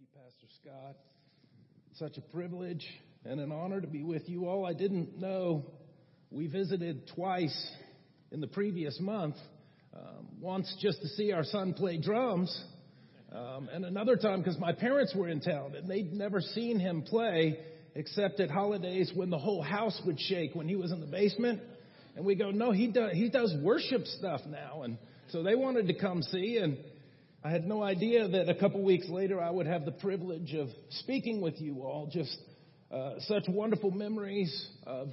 [0.00, 0.96] you, Pastor Scott.
[1.94, 2.86] Such a privilege
[3.24, 4.64] and an honor to be with you all.
[4.64, 5.64] I didn't know
[6.30, 7.70] we visited twice
[8.30, 9.34] in the previous month.
[9.92, 12.64] Um, once just to see our son play drums,
[13.32, 17.02] um, and another time because my parents were in town and they'd never seen him
[17.02, 17.58] play
[17.96, 21.60] except at holidays when the whole house would shake when he was in the basement.
[22.14, 24.82] And we go, no, he does, he does worship stuff now.
[24.82, 24.96] And
[25.30, 26.78] so they wanted to come see and
[27.44, 30.70] I had no idea that a couple weeks later I would have the privilege of
[30.90, 32.10] speaking with you all.
[32.12, 32.36] Just
[32.90, 35.10] uh, such wonderful memories of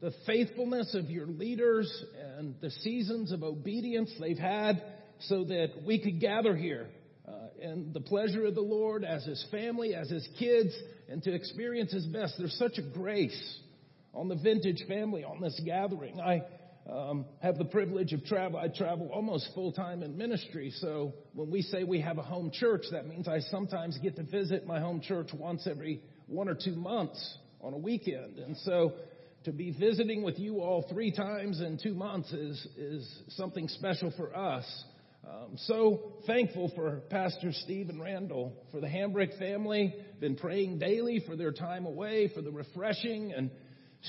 [0.00, 1.90] the faithfulness of your leaders
[2.38, 4.82] and the seasons of obedience they've had
[5.18, 6.86] so that we could gather here
[7.26, 10.72] uh, in the pleasure of the Lord as His family, as His kids,
[11.08, 12.34] and to experience His best.
[12.38, 13.58] There's such a grace
[14.12, 16.20] on the vintage family on this gathering.
[16.20, 16.42] I
[16.90, 18.58] um, have the privilege of travel.
[18.58, 20.72] I travel almost full time in ministry.
[20.76, 24.22] So when we say we have a home church, that means I sometimes get to
[24.22, 28.38] visit my home church once every one or two months on a weekend.
[28.38, 28.92] And so
[29.44, 34.12] to be visiting with you all three times in two months is, is something special
[34.16, 34.84] for us.
[35.26, 41.22] Um, so thankful for Pastor Steve and Randall, for the Hambrick family, been praying daily
[41.26, 43.50] for their time away, for the refreshing and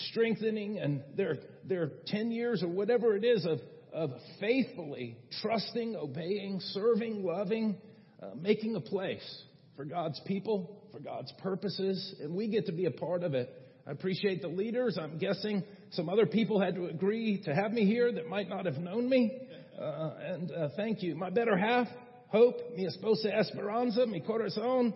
[0.10, 3.60] strengthening and their, their 10 years or whatever it is of,
[3.94, 7.78] of faithfully trusting, obeying, serving, loving,
[8.22, 9.44] uh, making a place
[9.76, 13.50] for God's people, for God's purposes, and we get to be a part of it.
[13.88, 14.98] I appreciate the leaders.
[15.00, 18.66] I'm guessing some other people had to agree to have me here that might not
[18.66, 19.38] have known me.
[19.80, 21.16] Uh, and uh, thank you.
[21.16, 21.88] My better half,
[22.30, 24.94] Hope, mi esposa Esperanza, mi corazón.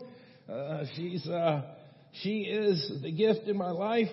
[0.51, 1.61] Uh, she's, uh,
[2.23, 4.09] she is the gift in my life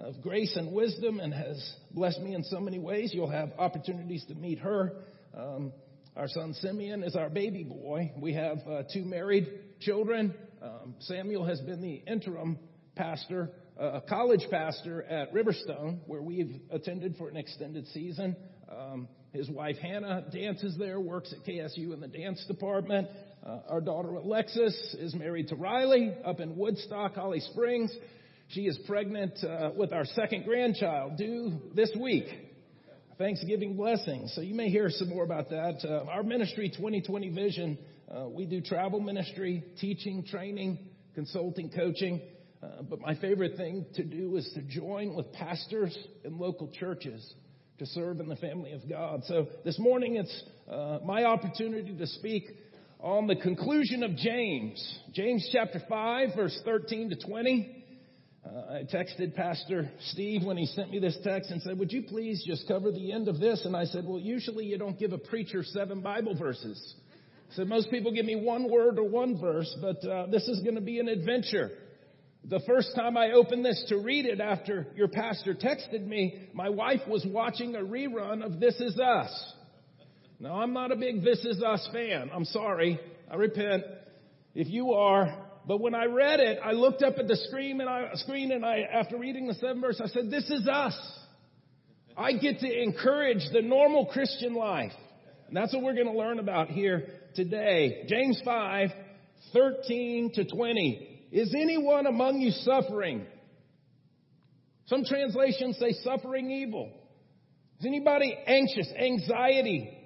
[0.00, 3.12] of grace and wisdom and has blessed me in so many ways.
[3.12, 4.92] You'll have opportunities to meet her.
[5.36, 5.72] Um,
[6.16, 8.12] our son Simeon is our baby boy.
[8.16, 9.48] We have uh, two married
[9.80, 10.34] children.
[10.62, 12.58] Um, Samuel has been the interim
[12.96, 18.36] pastor, uh, a college pastor at Riverstone, where we've attended for an extended season.
[18.68, 23.08] Um, his wife Hannah dances there, works at KSU in the dance department.
[23.46, 27.94] Uh, our daughter Alexis is married to Riley up in Woodstock, Holly Springs.
[28.50, 32.24] She is pregnant uh, with our second grandchild due this week.
[33.16, 34.32] Thanksgiving blessings.
[34.34, 35.84] So you may hear some more about that.
[35.84, 37.78] Uh, our ministry 2020 vision,
[38.12, 40.80] uh, we do travel ministry, teaching, training,
[41.14, 42.22] consulting, coaching.
[42.60, 47.34] Uh, but my favorite thing to do is to join with pastors in local churches
[47.78, 49.22] to serve in the family of God.
[49.26, 52.48] So this morning it's uh, my opportunity to speak
[52.98, 54.98] on the conclusion of James.
[55.12, 57.79] James chapter 5 verse 13 to 20.
[58.44, 62.02] Uh, I texted Pastor Steve when he sent me this text and said, Would you
[62.02, 63.66] please just cover the end of this?
[63.66, 66.94] And I said, Well, usually you don't give a preacher seven Bible verses.
[67.54, 70.76] So most people give me one word or one verse, but uh, this is going
[70.76, 71.70] to be an adventure.
[72.44, 76.70] The first time I opened this to read it after your pastor texted me, my
[76.70, 79.52] wife was watching a rerun of This Is Us.
[80.38, 82.30] Now, I'm not a big This Is Us fan.
[82.32, 82.98] I'm sorry.
[83.30, 83.84] I repent.
[84.54, 87.88] If you are, but when I read it, I looked up at the screen and
[87.88, 90.98] I, screen and I, after reading the seventh verse, I said, this is us.
[92.16, 94.90] I get to encourage the normal Christian life.
[95.46, 98.04] And that's what we're going to learn about here today.
[98.08, 98.88] James 5,
[99.52, 101.28] 13 to 20.
[101.30, 103.24] Is anyone among you suffering?
[104.86, 106.90] Some translations say suffering evil.
[107.78, 109.96] Is anybody anxious, anxiety,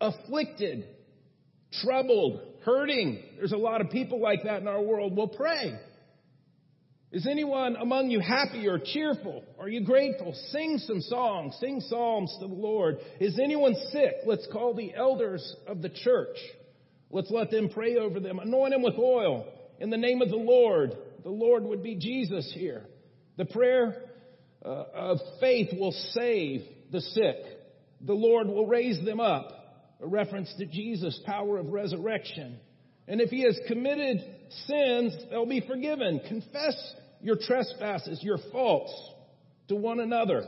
[0.00, 0.84] afflicted,
[1.80, 3.22] troubled, hurting.
[3.36, 5.16] There's a lot of people like that in our world.
[5.16, 5.78] Well, pray.
[7.12, 9.44] Is anyone among you happy or cheerful?
[9.60, 10.34] Are you grateful?
[10.48, 11.54] Sing some songs.
[11.60, 12.96] Sing psalms to the Lord.
[13.20, 14.14] Is anyone sick?
[14.26, 16.36] Let's call the elders of the church.
[17.10, 18.38] Let's let them pray over them.
[18.38, 19.46] Anoint them with oil
[19.78, 20.96] in the name of the Lord.
[21.22, 22.84] The Lord would be Jesus here.
[23.36, 23.94] The prayer
[24.64, 27.36] uh, of faith will save the sick.
[28.00, 29.61] The Lord will raise them up
[30.02, 32.58] a reference to Jesus' power of resurrection.
[33.06, 34.18] And if he has committed
[34.66, 36.20] sins, they'll be forgiven.
[36.28, 38.92] Confess your trespasses, your faults
[39.68, 40.44] to one another.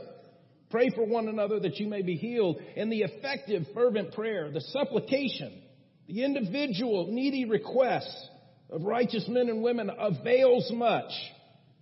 [0.69, 2.57] Pray for one another that you may be healed.
[2.75, 5.61] And the effective, fervent prayer, the supplication,
[6.07, 8.29] the individual needy requests
[8.69, 11.11] of righteous men and women avails much.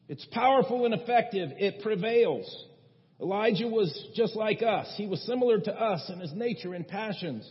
[0.08, 1.50] It's powerful and effective.
[1.58, 2.66] It prevails.
[3.20, 4.94] Elijah was just like us.
[4.98, 7.50] He was similar to us in his nature and passions.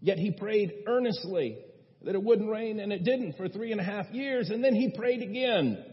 [0.00, 1.58] Yet he prayed earnestly
[2.02, 4.50] that it wouldn't rain, and it didn't for three and a half years.
[4.50, 5.84] And then he prayed again,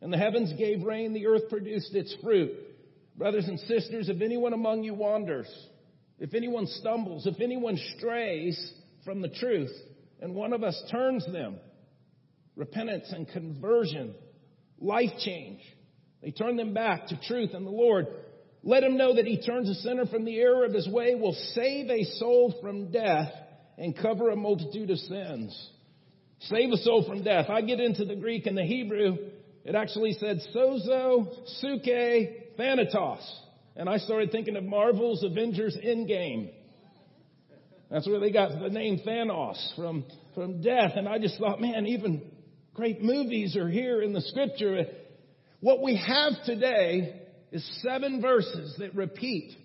[0.00, 2.52] and the heavens gave rain, the earth produced its fruit.
[3.16, 5.48] Brothers and sisters, if anyone among you wanders,
[6.18, 8.72] if anyone stumbles, if anyone strays
[9.04, 9.72] from the truth,
[10.20, 11.56] and one of us turns them,
[12.56, 14.14] repentance and conversion,
[14.78, 15.60] life change.
[16.22, 18.06] They turn them back to truth and the Lord.
[18.62, 21.36] Let him know that he turns a sinner from the error of his way, will
[21.54, 23.32] save a soul from death,
[23.78, 25.70] and cover a multitude of sins.
[26.40, 27.46] Save a soul from death.
[27.50, 29.16] I get into the Greek and the Hebrew.
[29.64, 31.28] It actually said sozo,
[31.60, 33.40] suke, thanatos.
[33.76, 36.50] And I started thinking of Marvel's Avengers Endgame.
[37.90, 40.92] That's where they got the name Thanos from, from death.
[40.96, 42.22] And I just thought, man, even
[42.72, 44.84] great movies are here in the scripture.
[45.60, 47.20] What we have today
[47.52, 49.56] is seven verses that repeat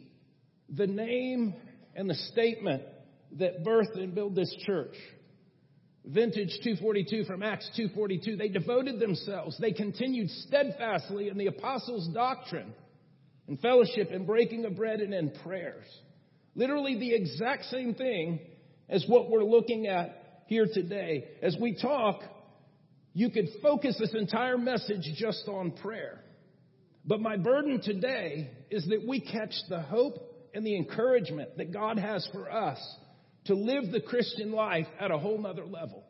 [0.70, 1.54] the name
[1.96, 2.84] and the statement
[3.36, 4.96] that birthed and built this church.
[6.06, 8.36] Vintage 242 from Acts 242.
[8.36, 9.58] They devoted themselves.
[9.60, 12.74] They continued steadfastly in the apostles' doctrine
[13.48, 15.86] and fellowship and breaking of bread and in prayers.
[16.56, 18.40] Literally the exact same thing
[18.88, 21.26] as what we're looking at here today.
[21.42, 22.22] As we talk,
[23.14, 26.22] you could focus this entire message just on prayer.
[27.04, 31.98] But my burden today is that we catch the hope and the encouragement that God
[31.98, 32.80] has for us
[33.46, 36.04] to live the Christian life at a whole nother level.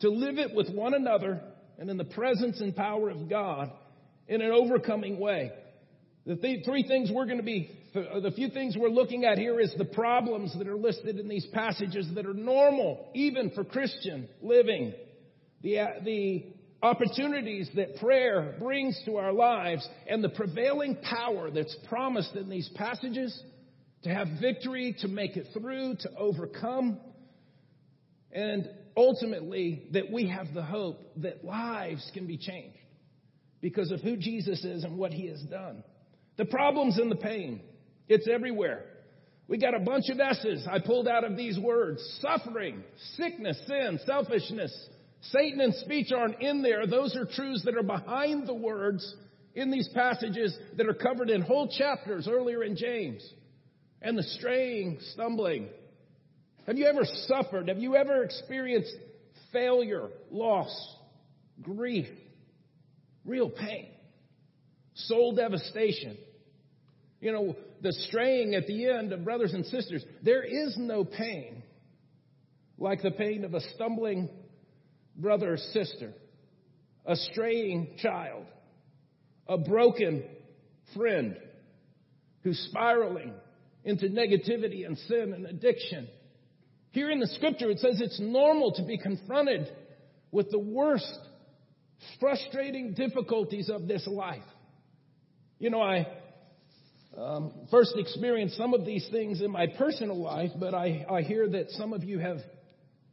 [0.00, 1.40] To live it with one another
[1.78, 3.70] and in the presence and power of God
[4.28, 5.52] in an overcoming way.
[6.26, 9.60] The th- three things we're going to be, the few things we're looking at here
[9.60, 14.28] is the problems that are listed in these passages that are normal, even for Christian
[14.40, 14.94] living.
[15.62, 16.46] The, uh, the
[16.82, 22.68] opportunities that prayer brings to our lives and the prevailing power that's promised in these
[22.74, 23.40] passages
[24.02, 26.98] to have victory, to make it through, to overcome,
[28.32, 32.78] and ultimately that we have the hope that lives can be changed
[33.60, 35.84] because of who Jesus is and what he has done.
[36.36, 37.60] The problems and the pain,
[38.08, 38.84] it's everywhere.
[39.48, 42.02] We got a bunch of S's I pulled out of these words.
[42.20, 42.82] Suffering,
[43.16, 44.88] sickness, sin, selfishness.
[45.20, 46.86] Satan and speech aren't in there.
[46.86, 49.14] Those are truths that are behind the words
[49.54, 53.22] in these passages that are covered in whole chapters earlier in James.
[54.02, 55.68] And the straying, stumbling.
[56.66, 57.68] Have you ever suffered?
[57.68, 58.94] Have you ever experienced
[59.52, 60.96] failure, loss,
[61.62, 62.08] grief,
[63.24, 63.88] real pain?
[64.94, 66.16] soul devastation.
[67.20, 70.04] You know, the straying at the end of brothers and sisters.
[70.22, 71.62] There is no pain
[72.78, 74.28] like the pain of a stumbling
[75.16, 76.12] brother or sister,
[77.06, 78.46] a straying child,
[79.46, 80.24] a broken
[80.96, 81.36] friend
[82.42, 83.34] who's spiraling
[83.84, 86.08] into negativity and sin and addiction.
[86.90, 89.68] Here in the scripture, it says it's normal to be confronted
[90.30, 91.18] with the worst,
[92.20, 94.42] frustrating difficulties of this life.
[95.58, 96.06] You know, I
[97.16, 101.48] um, first experienced some of these things in my personal life, but I, I hear
[101.48, 102.38] that some of you have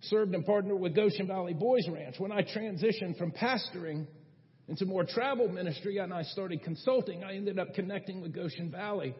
[0.01, 2.15] served and partnered with Goshen Valley Boys Ranch.
[2.17, 4.07] When I transitioned from pastoring
[4.67, 9.15] into more travel ministry and I started consulting, I ended up connecting with Goshen Valley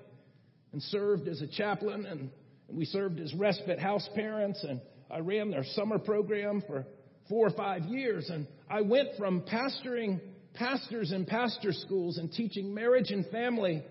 [0.72, 2.30] and served as a chaplain and,
[2.72, 4.80] we served as respite house parents and
[5.10, 6.86] I ran their summer program for
[7.28, 10.22] four or five years and I went from pastoring
[10.54, 13.84] pastors in pastor schools and teaching marriage and family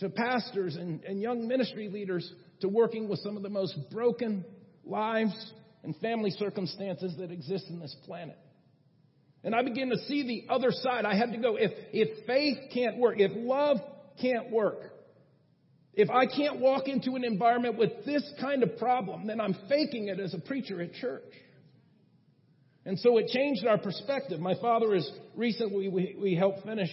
[0.00, 4.44] to pastors and, and young ministry leaders to working with some of the most broken
[4.84, 5.52] lives
[5.82, 8.36] and family circumstances that exist in this planet.
[9.44, 11.04] And I began to see the other side.
[11.04, 13.78] I had to go, if, if faith can't work, if love
[14.20, 14.80] can't work,
[15.98, 20.06] if I can't walk into an environment with this kind of problem, then I'm faking
[20.06, 21.24] it as a preacher at church.
[22.86, 24.38] And so it changed our perspective.
[24.38, 26.88] My father is recently, we, we helped finish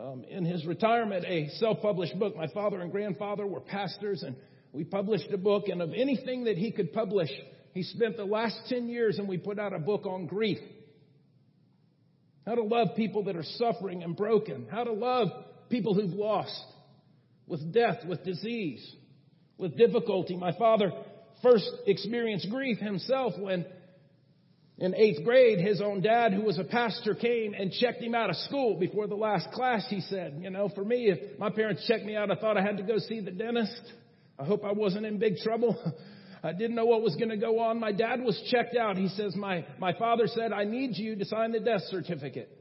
[0.00, 2.36] um, in his retirement a self published book.
[2.36, 4.36] My father and grandfather were pastors, and
[4.72, 5.64] we published a book.
[5.66, 7.30] And of anything that he could publish,
[7.74, 10.60] he spent the last 10 years, and we put out a book on grief.
[12.46, 14.68] How to love people that are suffering and broken.
[14.70, 15.30] How to love
[15.68, 16.62] people who've lost
[17.50, 18.94] with death, with disease,
[19.58, 20.36] with difficulty.
[20.36, 20.92] My father
[21.42, 23.66] first experienced grief himself when
[24.78, 28.30] in eighth grade, his own dad, who was a pastor, came and checked him out
[28.30, 29.84] of school before the last class.
[29.90, 32.62] He said, you know, for me, if my parents checked me out, I thought I
[32.62, 33.82] had to go see the dentist.
[34.38, 35.76] I hope I wasn't in big trouble.
[36.42, 37.78] I didn't know what was going to go on.
[37.78, 38.96] My dad was checked out.
[38.96, 42.59] He says, my, my father said, I need you to sign the death certificate.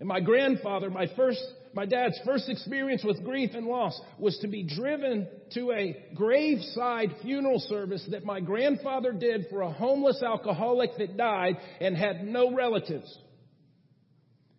[0.00, 1.40] And my grandfather, my first
[1.72, 7.14] my dad's first experience with grief and loss was to be driven to a graveside
[7.22, 12.52] funeral service that my grandfather did for a homeless alcoholic that died and had no
[12.52, 13.16] relatives.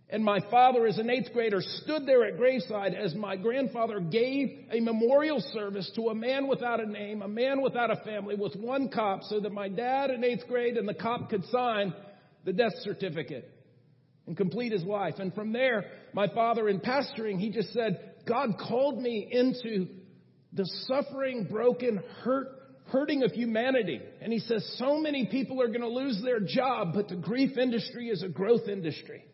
[0.10, 4.68] And my father, as an eighth grader, stood there at graveside as my grandfather gave
[4.72, 8.56] a memorial service to a man without a name, a man without a family, with
[8.56, 11.94] one cop, so that my dad in eighth grade and the cop could sign
[12.46, 13.50] the death certificate
[14.28, 15.16] and complete his life.
[15.20, 19.88] And from there, my father in pastoring, he just said, God called me into
[20.54, 22.48] the suffering, broken, hurt,
[22.88, 24.02] hurting of humanity.
[24.22, 27.58] And he says so many people are going to lose their job, but the grief
[27.58, 29.26] industry is a growth industry.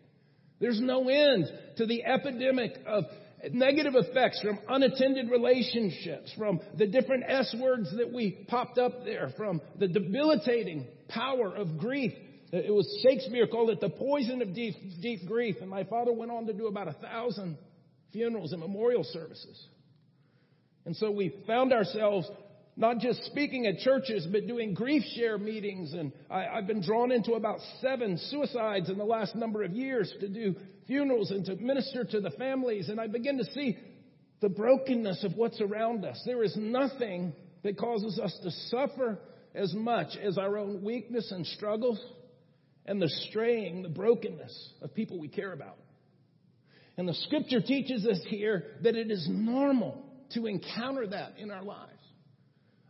[0.60, 1.46] There's no end
[1.78, 3.04] to the epidemic of
[3.52, 9.32] negative effects from unattended relationships, from the different S words that we popped up there,
[9.38, 12.14] from the debilitating power of grief.
[12.52, 15.58] It was Shakespeare called it the poison of deep, deep grief.
[15.62, 17.58] And my father went on to do about a thousand
[18.14, 19.62] funerals and memorial services.
[20.86, 22.30] And so we found ourselves
[22.78, 25.94] not just speaking at churches, but doing grief share meetings.
[25.94, 30.14] And I, have been drawn into about seven suicides in the last number of years
[30.22, 32.88] to do funerals and to minister to the families.
[32.88, 33.78] And I begin to see
[34.40, 36.22] the brokenness of what's around us.
[36.26, 39.20] There is nothing that causes us to suffer
[39.54, 42.00] as much as our own weakness and struggles
[42.88, 45.78] and the straying, the brokenness of people we care about.
[46.98, 51.64] And the scripture teaches us here that it is normal to encounter that in our
[51.64, 51.92] lives.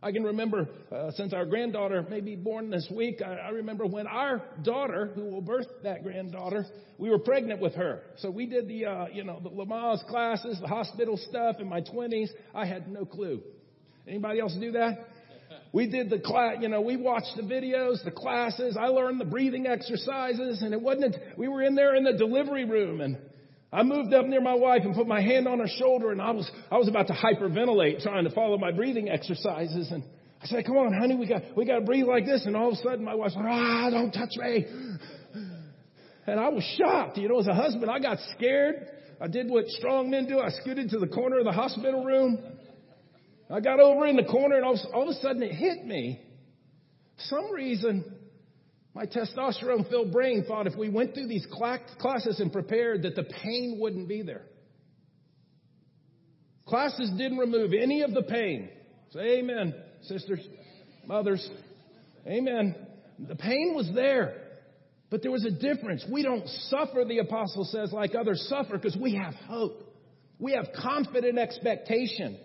[0.00, 3.84] I can remember uh, since our granddaughter may be born this week, I, I, remember
[3.84, 6.66] when our daughter, who will birth that granddaughter,
[6.98, 8.02] we were pregnant with her.
[8.18, 11.80] So we did the, uh, you know, the Lamaze classes, the hospital stuff in my
[11.80, 12.28] 20s.
[12.54, 13.42] I had no clue.
[14.06, 15.08] Anybody else do that?
[15.72, 18.76] We did the class, you know, we watched the videos, the classes.
[18.80, 22.64] I learned the breathing exercises, and it wasn't, we were in there in the delivery
[22.64, 23.18] room, and
[23.70, 26.30] I moved up near my wife and put my hand on her shoulder and I
[26.30, 30.02] was, I was about to hyperventilate trying to follow my breathing exercises and
[30.42, 32.46] I said, come on, honey, we got, we got to breathe like this.
[32.46, 34.66] And all of a sudden my wife's like, ah, don't touch me.
[36.26, 37.18] And I was shocked.
[37.18, 38.86] You know, as a husband, I got scared.
[39.20, 40.38] I did what strong men do.
[40.38, 42.38] I scooted to the corner of the hospital room.
[43.50, 45.84] I got over in the corner and all of, all of a sudden it hit
[45.84, 46.20] me.
[47.16, 48.04] Some reason
[48.94, 51.46] my testosterone filled brain thought if we went through these
[51.98, 54.42] classes and prepared that the pain wouldn't be there.
[56.66, 58.68] Classes didn't remove any of the pain.
[59.12, 60.46] Say amen, sisters,
[61.06, 61.48] mothers.
[62.26, 62.74] Amen.
[63.20, 64.34] The pain was there,
[65.10, 66.04] but there was a difference.
[66.10, 69.82] We don't suffer, the apostle says, like others suffer because we have hope.
[70.38, 72.38] We have confident expectation.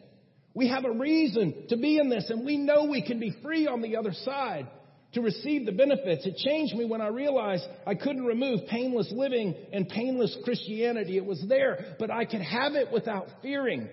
[0.53, 3.67] We have a reason to be in this and we know we can be free
[3.67, 4.67] on the other side
[5.13, 6.25] to receive the benefits.
[6.25, 11.17] It changed me when I realized I couldn't remove painless living and painless Christianity.
[11.17, 13.87] It was there, but I could have it without fearing,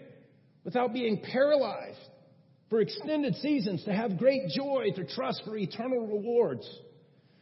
[0.64, 1.98] without being paralyzed
[2.68, 6.66] for extended seasons, to have great joy, to trust for eternal rewards.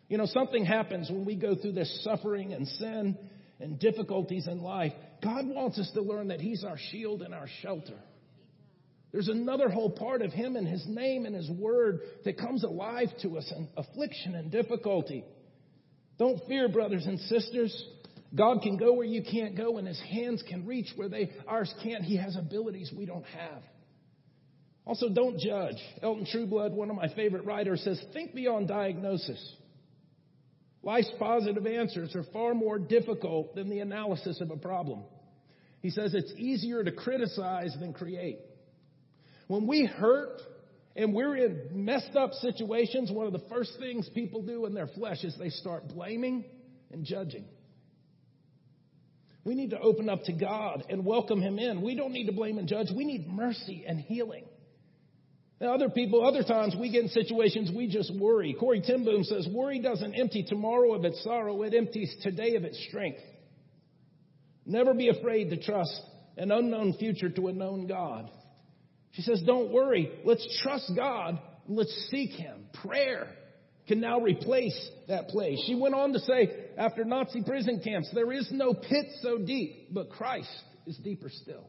[0.08, 3.16] You know, something happens when we go through this suffering and sin
[3.60, 4.92] and difficulties in life.
[5.22, 7.98] God wants us to learn that He's our shield and our shelter.
[9.12, 13.08] There's another whole part of Him and His name and His word that comes alive
[13.22, 15.24] to us in affliction and difficulty.
[16.18, 17.86] Don't fear, brothers and sisters.
[18.34, 21.72] God can go where you can't go, and His hands can reach where they ours
[21.82, 22.04] can't.
[22.04, 23.62] He has abilities we don't have.
[24.84, 25.76] Also, don't judge.
[26.02, 29.54] Elton Trueblood, one of my favorite writers, says, think beyond diagnosis.
[30.82, 35.02] Life's positive answers are far more difficult than the analysis of a problem.
[35.80, 38.38] He says it's easier to criticize than create.
[39.48, 40.40] When we hurt
[40.94, 44.86] and we're in messed up situations, one of the first things people do in their
[44.86, 46.44] flesh is they start blaming
[46.92, 47.44] and judging.
[49.44, 51.80] We need to open up to God and welcome Him in.
[51.80, 52.88] We don't need to blame and judge.
[52.94, 54.44] We need mercy and healing.
[55.60, 58.54] Now, other people, other times we get in situations we just worry.
[58.60, 62.64] Corrie ten Boom says, worry doesn't empty tomorrow of its sorrow, it empties today of
[62.64, 63.20] its strength.
[64.66, 65.98] Never be afraid to trust
[66.36, 68.30] an unknown future to a known God.
[69.18, 70.12] She says, don't worry.
[70.24, 71.40] Let's trust God.
[71.66, 72.66] Let's seek Him.
[72.84, 73.26] Prayer
[73.88, 75.60] can now replace that place.
[75.66, 79.92] She went on to say, after Nazi prison camps, there is no pit so deep,
[79.92, 80.48] but Christ
[80.86, 81.68] is deeper still.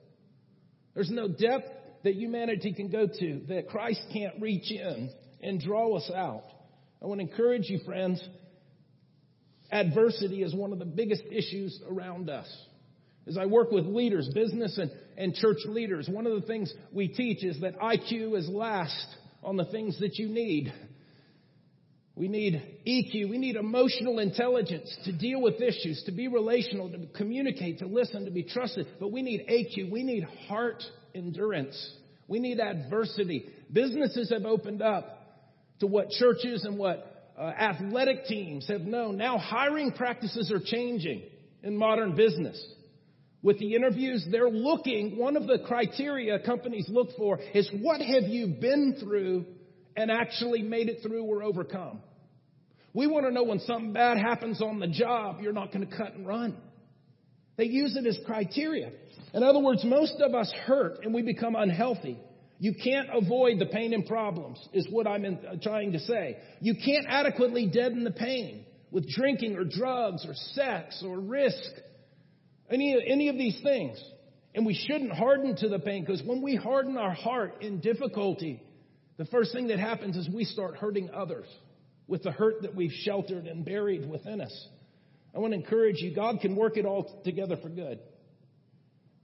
[0.94, 1.72] There's no depth
[2.04, 5.10] that humanity can go to that Christ can't reach in
[5.42, 6.44] and draw us out.
[7.02, 8.24] I want to encourage you, friends.
[9.72, 12.48] Adversity is one of the biggest issues around us.
[13.28, 17.10] As I work with leaders, business and, and church leaders, one of the things we
[17.10, 19.06] teach is that IQ is last
[19.44, 20.74] on the things that you need.
[22.16, 23.30] We need EQ.
[23.30, 28.26] We need emotional intelligence to deal with issues, to be relational, to communicate, to listen,
[28.26, 28.88] to be trusted.
[28.98, 29.92] But we need AQ.
[29.92, 30.82] We need heart
[31.14, 31.94] endurance.
[32.30, 33.50] We need adversity.
[33.72, 35.18] Businesses have opened up
[35.82, 39.18] to what churches and what uh, athletic teams have known.
[39.18, 41.24] Now hiring practices are changing
[41.62, 42.62] in modern business.
[43.42, 48.24] With the interviews, they're looking, one of the criteria companies look for is what have
[48.24, 49.46] you been through
[49.96, 52.02] and actually made it through or overcome?
[52.94, 55.98] We want to know when something bad happens on the job, you're not going to
[55.98, 56.58] cut and run.
[57.56, 58.92] They use it as criteria.
[59.34, 62.18] In other words, most of us hurt and we become unhealthy.
[62.58, 66.38] You can't avoid the pain and problems, is what I'm in, uh, trying to say.
[66.60, 71.72] You can't adequately deaden the pain with drinking or drugs or sex or risk,
[72.72, 74.02] any, any of these things.
[74.56, 78.62] And we shouldn't harden to the pain because when we harden our heart in difficulty,
[79.18, 81.46] the first thing that happens is we start hurting others
[82.08, 84.68] with the hurt that we've sheltered and buried within us.
[85.36, 88.00] I want to encourage you, God can work it all together for good.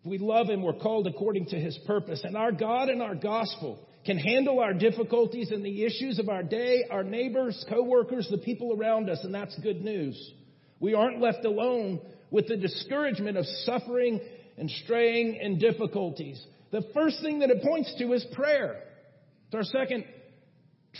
[0.02, 2.22] If we love Him, we're called according to His purpose.
[2.24, 6.44] And our God and our gospel can handle our difficulties and the issues of our
[6.44, 10.34] day, our neighbors, coworkers, the people around us, and that's good news.
[10.80, 14.20] We aren't left alone with the discouragement of suffering
[14.58, 16.44] and straying and difficulties.
[16.72, 18.82] The first thing that it points to is prayer.
[19.48, 20.06] It's our second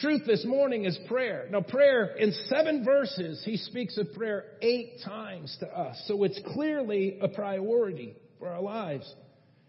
[0.02, 1.48] truth this morning is prayer.
[1.50, 6.02] Now, prayer, in seven verses, he speaks of prayer eight times to us.
[6.08, 9.12] So it's clearly a priority for our lives.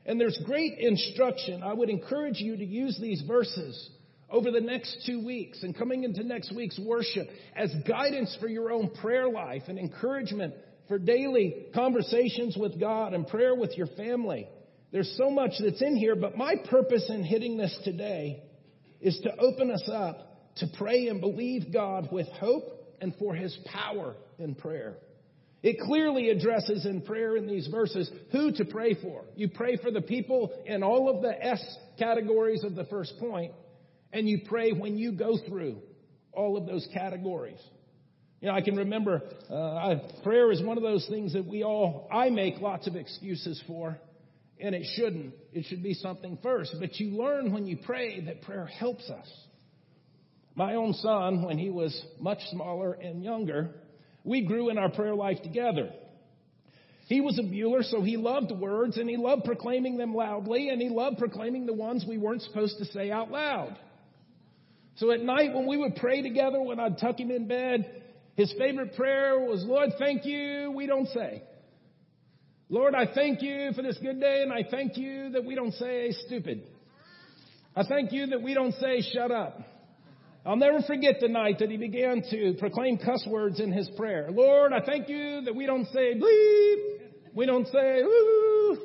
[0.04, 1.62] And there's great instruction.
[1.62, 3.90] I would encourage you to use these verses
[4.30, 8.72] over the next two weeks and coming into next week's worship as guidance for your
[8.72, 10.54] own prayer life and encouragement
[10.88, 14.48] for daily conversations with God and prayer with your family.
[14.92, 18.42] There's so much that's in here, but my purpose in hitting this today
[19.00, 23.56] is to open us up to pray and believe God with hope and for His
[23.66, 24.96] power in prayer.
[25.62, 29.24] It clearly addresses in prayer in these verses who to pray for.
[29.34, 31.60] You pray for the people in all of the S
[31.98, 33.52] categories of the first point,
[34.12, 35.78] and you pray when you go through
[36.32, 37.60] all of those categories.
[38.40, 42.08] You know, I can remember uh, prayer is one of those things that we all,
[42.12, 43.98] I make lots of excuses for,
[44.60, 45.34] and it shouldn't.
[45.52, 46.74] It should be something first.
[46.78, 49.26] But you learn when you pray that prayer helps us.
[50.54, 53.70] My own son, when he was much smaller and younger,
[54.24, 55.90] we grew in our prayer life together.
[57.06, 60.80] He was a Bueller, so he loved words and he loved proclaiming them loudly and
[60.80, 63.78] he loved proclaiming the ones we weren't supposed to say out loud.
[64.96, 68.02] So at night when we would pray together, when I'd tuck him in bed,
[68.36, 71.42] his favorite prayer was, Lord, thank you, we don't say.
[72.68, 75.72] Lord, I thank you for this good day and I thank you that we don't
[75.72, 76.62] say stupid.
[77.74, 79.58] I thank you that we don't say shut up.
[80.44, 84.28] I'll never forget the night that he began to proclaim cuss words in his prayer.
[84.30, 87.00] Lord, I thank you that we don't say bleep.
[87.34, 88.78] We don't say ooh.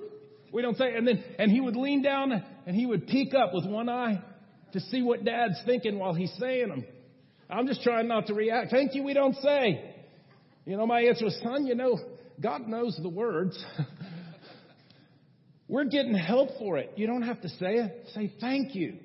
[0.54, 3.54] We don't say, and then, and he would lean down and he would peek up
[3.54, 4.22] with one eye
[4.74, 6.86] to see what dad's thinking while he's saying them.
[7.52, 8.72] I'm just trying not to react.
[8.72, 9.96] Thank you, we don't say.
[10.66, 12.00] You know, my answer was, son, you know,
[12.40, 13.62] God knows the words.
[15.68, 16.94] We're getting help for it.
[16.96, 18.08] You don't have to say it.
[18.14, 18.98] Say thank you.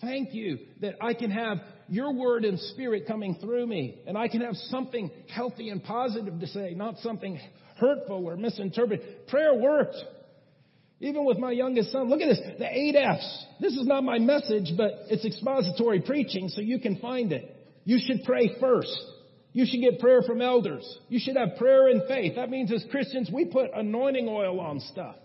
[0.00, 4.26] Thank you that I can have your word and spirit coming through me and I
[4.26, 7.38] can have something healthy and positive to say, not something
[7.76, 9.28] hurtful or misinterpreted.
[9.28, 9.96] Prayer worked.
[11.02, 13.46] Even with my youngest son, look at this, the eight F's.
[13.60, 17.56] This is not my message, but it's expository preaching, so you can find it.
[17.84, 18.96] You should pray first.
[19.52, 20.86] You should get prayer from elders.
[21.08, 22.36] You should have prayer and faith.
[22.36, 25.16] That means as Christians, we put anointing oil on stuff.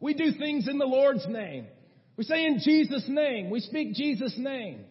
[0.00, 1.66] We do things in the Lord's name.
[2.16, 3.50] We say in Jesus' name.
[3.50, 4.86] We speak Jesus' name.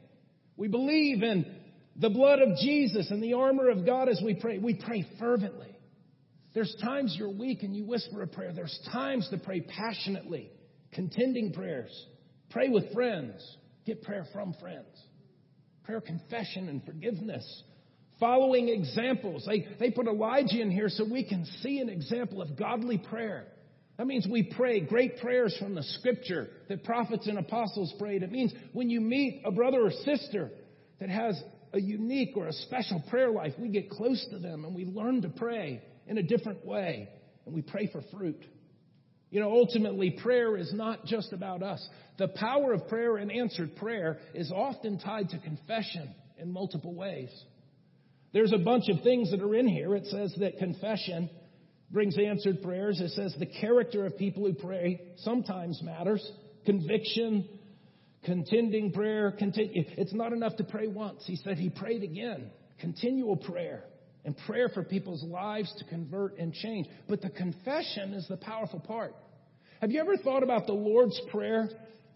[0.58, 1.46] We believe in
[1.96, 4.60] the blood of Jesus and the armor of God as we pray.
[4.60, 5.75] We pray fervently.
[6.56, 8.54] There's times you're weak and you whisper a prayer.
[8.54, 10.50] There's times to pray passionately,
[10.94, 11.92] contending prayers.
[12.50, 13.58] Pray with friends.
[13.86, 14.88] Get prayer from friends.
[15.84, 17.64] Prayer, confession, and forgiveness.
[18.22, 19.46] Following examples.
[19.46, 23.48] They, they put Elijah in here so we can see an example of godly prayer.
[23.98, 28.24] That means we pray great prayers from the scripture that prophets and apostles prayed.
[28.24, 30.52] It means when you meet a brother or sister
[31.02, 31.42] that has
[31.74, 35.22] a unique or a special prayer life, we get close to them and we learn
[35.24, 37.10] to pray in a different way
[37.46, 38.44] and we pray for fruit.
[39.30, 41.86] You know, ultimately, prayer is not just about us.
[42.18, 47.30] The power of prayer and answered prayer is often tied to confession in multiple ways.
[48.34, 49.96] There's a bunch of things that are in here.
[49.96, 51.30] It says that confession
[51.92, 53.00] brings answered prayers.
[53.00, 56.26] It says the character of people who pray sometimes matters.
[56.66, 57.48] Conviction,
[58.24, 59.32] contending prayer.
[59.32, 59.84] Continue.
[59.98, 61.24] It's not enough to pray once.
[61.26, 62.52] He said he prayed again.
[62.80, 63.84] Continual prayer
[64.26, 66.88] and prayer for people's lives to convert and change.
[67.08, 69.16] But the confession is the powerful part.
[69.82, 71.70] Have you ever thought about the Lord's Prayer?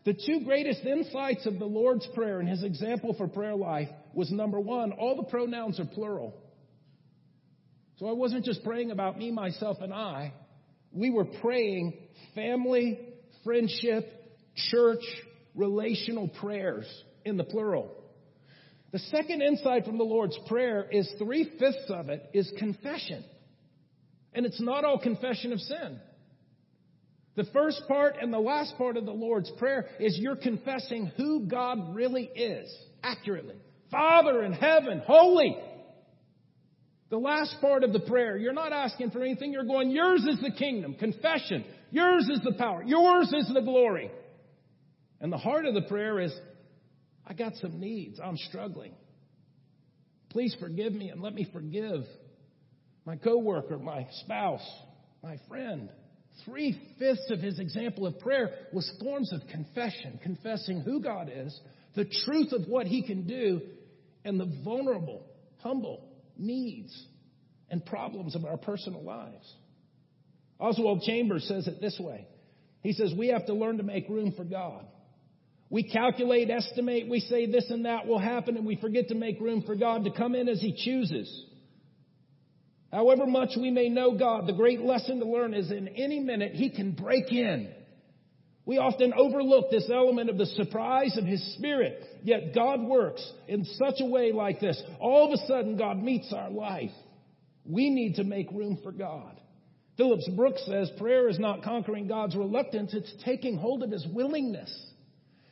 [0.05, 4.31] The two greatest insights of the Lord's Prayer and his example for prayer life was
[4.31, 6.33] number one, all the pronouns are plural.
[7.97, 10.33] So I wasn't just praying about me, myself, and I.
[10.91, 11.93] We were praying
[12.33, 12.99] family,
[13.43, 14.05] friendship,
[14.71, 15.03] church,
[15.53, 16.87] relational prayers
[17.25, 17.98] in the plural.
[18.91, 23.23] The second insight from the Lord's Prayer is three fifths of it is confession.
[24.33, 25.99] And it's not all confession of sin.
[27.35, 31.47] The first part and the last part of the Lord's Prayer is you're confessing who
[31.47, 32.73] God really is
[33.03, 33.55] accurately.
[33.91, 35.57] Father in heaven, holy.
[37.09, 39.51] The last part of the prayer, you're not asking for anything.
[39.51, 41.63] You're going, yours is the kingdom, confession.
[41.91, 42.83] Yours is the power.
[42.83, 44.11] Yours is the glory.
[45.19, 46.33] And the heart of the prayer is,
[47.29, 48.19] I got some needs.
[48.19, 48.93] I'm struggling.
[50.29, 52.03] Please forgive me and let me forgive
[53.05, 54.67] my coworker, my spouse,
[55.23, 55.89] my friend.
[56.45, 61.59] Three fifths of his example of prayer was forms of confession, confessing who God is,
[61.95, 63.61] the truth of what he can do,
[64.23, 65.25] and the vulnerable,
[65.57, 66.05] humble
[66.37, 66.95] needs
[67.69, 69.53] and problems of our personal lives.
[70.59, 72.27] Oswald Chambers says it this way.
[72.81, 74.85] He says, we have to learn to make room for God.
[75.69, 79.39] We calculate, estimate, we say this and that will happen, and we forget to make
[79.39, 81.45] room for God to come in as He chooses.
[82.91, 86.53] However much we may know God, the great lesson to learn is in any minute
[86.53, 87.71] He can break in.
[88.65, 93.63] We often overlook this element of the surprise of His Spirit, yet God works in
[93.65, 94.81] such a way like this.
[94.99, 96.91] All of a sudden, God meets our life.
[97.63, 99.39] We need to make room for God.
[99.97, 104.75] Phillips Brooks says prayer is not conquering God's reluctance, it's taking hold of His willingness.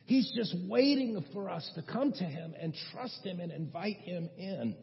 [0.08, 4.30] He's just waiting for us to come to Him and trust Him and invite Him
[4.38, 4.74] in.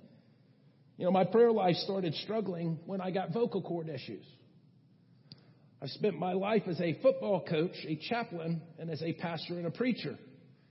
[0.97, 4.23] You know, my prayer life started struggling when I got vocal cord issues.
[5.81, 9.65] I spent my life as a football coach, a chaplain, and as a pastor and
[9.65, 10.15] a preacher.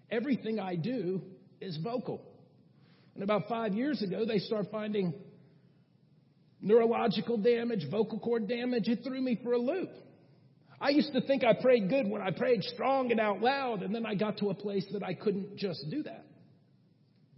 [0.08, 1.20] Everything I do
[1.60, 2.22] is vocal.
[3.16, 5.14] And about five years ago, they start finding
[6.60, 8.86] neurological damage, vocal cord damage.
[8.86, 9.90] It threw me for a loop.
[10.85, 13.94] I used to think I prayed good when I prayed strong and out loud, and
[13.94, 16.27] then I got to a place that I couldn't just do that.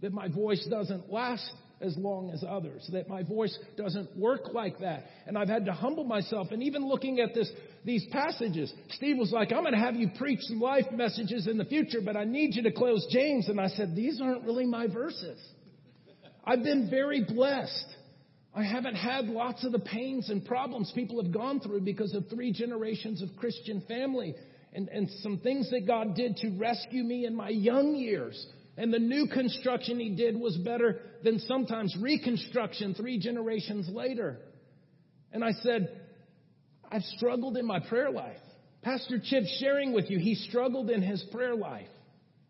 [0.01, 4.79] That my voice doesn't last as long as others, that my voice doesn't work like
[4.79, 5.05] that.
[5.27, 6.47] And I've had to humble myself.
[6.51, 7.49] And even looking at this,
[7.85, 11.57] these passages, Steve was like, I'm going to have you preach some life messages in
[11.57, 13.47] the future, but I need you to close James.
[13.47, 15.39] And I said, these aren't really my verses.
[16.43, 17.95] I've been very blessed.
[18.57, 22.27] I haven't had lots of the pains and problems people have gone through because of
[22.27, 24.33] three generations of Christian family
[24.73, 28.47] and, and some things that God did to rescue me in my young years.
[28.75, 34.39] And the new construction he did was better than sometimes reconstruction three generations later.
[35.31, 36.01] And I said,
[36.91, 38.37] I've struggled in my prayer life.
[38.81, 41.89] Pastor Chip sharing with you, he struggled in his prayer life,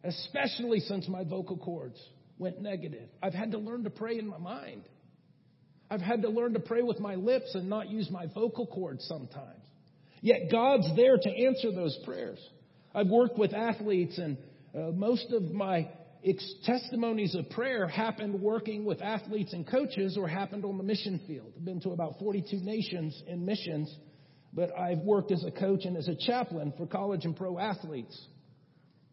[0.06, 2.02] especially since my vocal cords
[2.38, 3.10] went negative.
[3.22, 4.84] I've had to learn to pray in my mind.
[5.90, 9.06] I've had to learn to pray with my lips and not use my vocal cords
[9.08, 9.64] sometimes.
[10.22, 12.40] Yet God's there to answer those prayers.
[12.94, 14.38] I've worked with athletes and
[14.76, 15.90] uh, most of my
[16.26, 21.22] ex- testimonies of prayer happened working with athletes and coaches or happened on the mission
[21.28, 21.54] field.
[21.56, 23.94] I've been to about 42 nations in missions,
[24.54, 28.20] but I've worked as a coach and as a chaplain for college and pro athletes.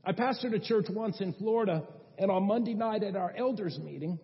[0.05, 1.83] I pastored a church once in Florida,
[2.19, 4.19] and on Monday night at our elders meeting,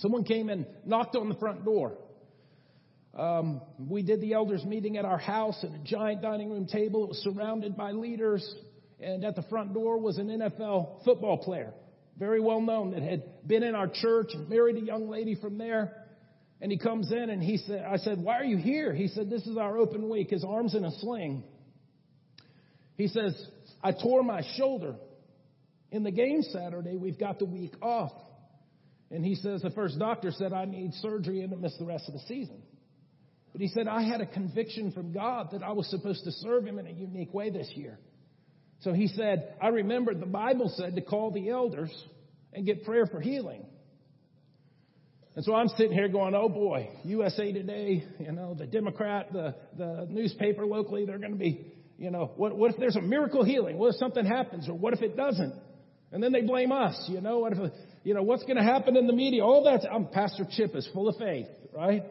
[0.00, 1.92] Someone came and knocked on the front door.
[3.14, 7.04] Um, we did the elders meeting at our house at a giant dining room table.
[7.04, 8.54] It was surrounded by leaders,
[9.00, 11.72] and at the front door was an NFL football player,
[12.18, 15.58] very well known, that had been in our church and married a young lady from
[15.58, 15.96] there.
[16.62, 18.94] And he comes in and he said, I said, why are you here?
[18.94, 20.30] He said, this is our open week.
[20.30, 21.42] His arm's in a sling.
[22.96, 23.34] He says,
[23.82, 24.96] I tore my shoulder.
[25.90, 28.12] In the game Saturday, we've got the week off.
[29.10, 32.04] And he says, the first doctor said, I need surgery and to miss the rest
[32.06, 32.62] of the season.
[33.52, 36.64] But he said, I had a conviction from God that I was supposed to serve
[36.64, 37.98] him in a unique way this year.
[38.80, 41.90] So he said, I remembered the Bible said to call the elders
[42.52, 43.66] and get prayer for healing.
[45.36, 49.54] And so I'm sitting here going, oh boy, USA Today, you know, the Democrat, the,
[49.76, 53.44] the newspaper locally, they're going to be, you know, what, what if there's a miracle
[53.44, 53.78] healing?
[53.78, 54.68] What if something happens?
[54.68, 55.54] Or what if it doesn't?
[56.12, 57.58] And then they blame us, you know, what if,
[58.02, 59.44] you know, what's going to happen in the media?
[59.44, 59.86] All that.
[59.90, 62.02] I'm Pastor Chip is full of faith, right?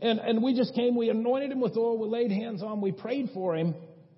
[0.00, 2.92] And, and we just came, we anointed him with oil, we laid hands on, we
[2.92, 3.74] prayed for him.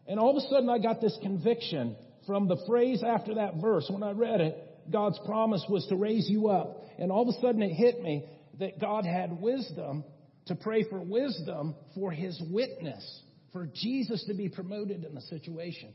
[0.07, 3.87] And all of a sudden I got this conviction from the phrase after that verse.
[3.91, 4.57] When I read it,
[4.91, 6.85] God's promise was to raise you up.
[6.99, 8.25] And all of a sudden it hit me
[8.61, 10.05] that God had wisdom
[10.47, 15.93] to pray for wisdom for his witness, for Jesus to be promoted in the situation.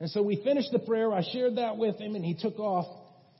[0.00, 1.12] And so we finished the prayer.
[1.12, 2.86] I shared that with him and he took off.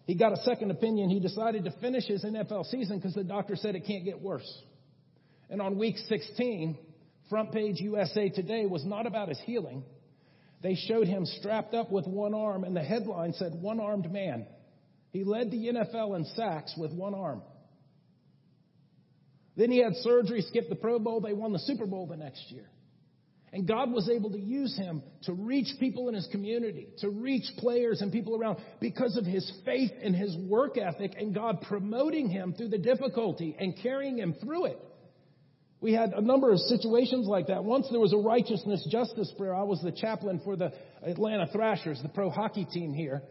[0.07, 1.09] He got a second opinion.
[1.09, 4.63] He decided to finish his NFL season because the doctor said it can't get worse.
[5.49, 6.79] And on week 16,
[7.31, 9.85] front page USA Today was not about his healing.
[10.63, 14.47] They showed him strapped up with one arm and the headline said, one armed man
[15.13, 17.43] He led the NFL in sacks with one arm.
[19.57, 21.21] Then he had surgery, skipped the Pro Bowl.
[21.21, 22.69] They won the Super Bowl the next year.
[23.53, 27.45] And God was able to use him to reach people in his community, to reach
[27.59, 32.29] players and people around because of his faith and his work ethic and God promoting
[32.29, 34.79] him through the difficulty and carrying him through it.
[35.81, 37.65] We had a number of situations like that.
[37.65, 39.55] Once there was a righteousness justice prayer.
[39.55, 43.23] I was the chaplain for the Atlanta Thrashers, the pro hockey team here.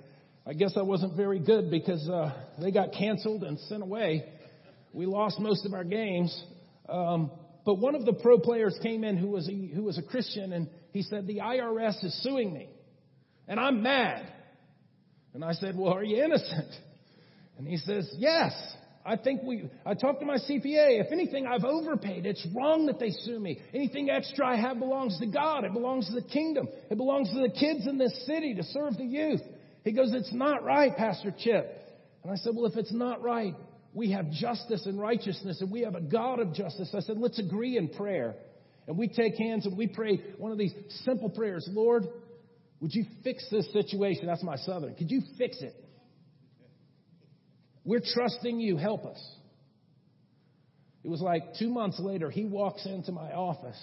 [0.46, 4.26] I guess I wasn't very good because uh, they got canceled and sent away.
[4.94, 6.44] We lost most of our games.
[6.90, 7.30] Um,
[7.66, 10.54] but one of the pro players came in who was a, who was a Christian
[10.54, 12.70] and he said, the IRS is suing me
[13.48, 14.32] and I'm mad.
[15.34, 16.74] And I said, well, are you innocent?
[17.58, 18.54] And he says, yes.
[19.06, 21.02] I think we, I talked to my CPA.
[21.02, 22.26] If anything, I've overpaid.
[22.26, 23.60] It's wrong that they sue me.
[23.74, 25.64] Anything extra I have belongs to God.
[25.64, 26.68] It belongs to the kingdom.
[26.90, 29.42] It belongs to the kids in this city to serve the youth.
[29.84, 31.76] He goes, it's not right, Pastor Chip.
[32.24, 33.56] And I said, well, if it's not right,
[33.94, 36.94] we have justice and righteousness and we have a God of justice.
[36.96, 38.36] I said, let's agree in prayer.
[38.88, 40.74] And we take hands and we pray one of these
[41.04, 41.68] simple prayers.
[41.72, 42.06] Lord,
[42.80, 44.28] would you fix this situation?
[44.28, 44.96] That's my southern.
[44.96, 45.76] Could you fix it?
[47.84, 48.78] We're trusting you.
[48.78, 49.36] Help us.
[51.04, 53.80] It was like two months later, he walks into my office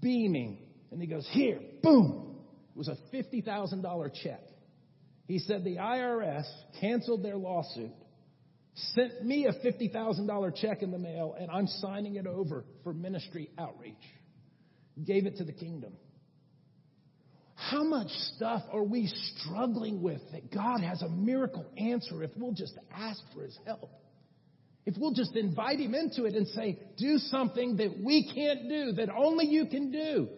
[0.00, 0.58] beaming
[0.90, 2.36] and he goes, Here, boom.
[2.74, 4.40] It was a $50,000 check.
[5.26, 6.44] He said the IRS
[6.80, 7.92] canceled their lawsuit
[8.74, 13.50] sent me a $50,000 check in the mail, and I'm signing it over for ministry
[13.58, 13.94] outreach.
[15.04, 15.92] Gave it to the kingdom.
[17.54, 22.52] How much stuff are we struggling with that God has a miracle answer if we'll
[22.52, 23.90] just ask for His help?
[24.86, 28.92] If we'll just invite Him into it and say, do something that we can't do,
[28.92, 30.28] that only you can do,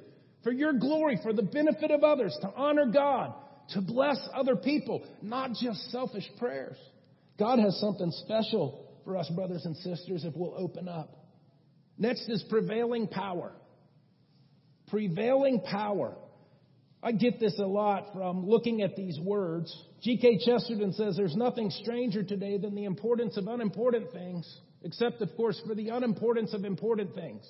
[0.45, 3.35] for your glory, for the benefit of others, to honor God,
[3.71, 6.77] to bless other people, not just selfish prayers.
[7.39, 11.17] God has something special for us, brothers and sisters, if we'll open up.
[11.99, 13.53] Next is prevailing power.
[14.89, 16.17] Prevailing power.
[17.03, 19.75] I get this a lot from looking at these words.
[20.03, 20.41] G.K.
[20.45, 25.61] Chesterton says there's nothing stranger today than the importance of unimportant things, except, of course,
[25.67, 27.49] for the unimportance of important things.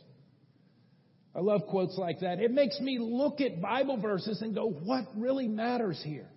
[1.35, 2.41] I love quotes like that.
[2.41, 6.29] It makes me look at Bible verses and go, what really matters here?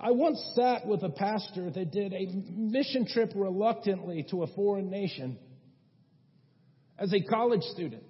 [0.00, 4.90] I once sat with a pastor that did a mission trip reluctantly to a foreign
[4.90, 5.38] nation
[6.98, 8.04] as a college student.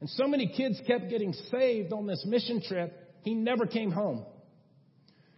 [0.00, 4.24] And so many kids kept getting saved on this mission trip, he never came home.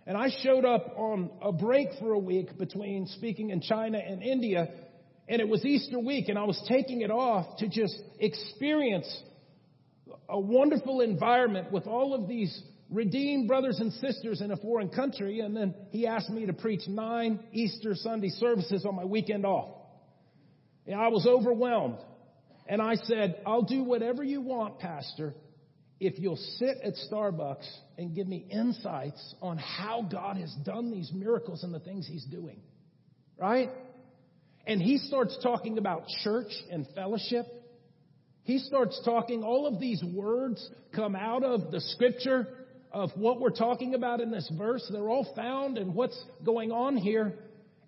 [0.06, 4.22] And I showed up on a break for a week between speaking in China and
[4.22, 4.68] India,
[5.28, 9.22] and it was Easter week, and I was taking it off to just experience
[10.28, 15.40] a wonderful environment with all of these redeemed brothers and sisters in a foreign country,
[15.40, 19.76] and then he asked me to preach nine Easter Sunday services on my weekend off.
[20.86, 21.98] And I was overwhelmed.
[22.66, 25.34] And I said, I'll do whatever you want, Pastor,
[25.98, 31.10] if you'll sit at Starbucks and give me insights on how God has done these
[31.12, 32.60] miracles and the things he's doing.
[33.38, 33.70] Right?
[34.66, 37.46] And he starts talking about church and fellowship.
[38.44, 42.48] He starts talking, all of these words come out of the scripture
[42.92, 44.86] of what we're talking about in this verse.
[44.90, 47.34] They're all found in what's going on here.